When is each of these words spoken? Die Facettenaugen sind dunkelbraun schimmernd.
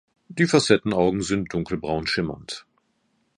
Die 0.29 0.47
Facettenaugen 0.47 1.21
sind 1.21 1.53
dunkelbraun 1.53 2.07
schimmernd. 2.07 2.65